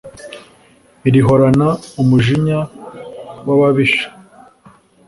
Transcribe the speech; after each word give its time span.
Irihorana 1.07 1.67
umujinya 2.01 2.59
w'ababisha 3.47 4.07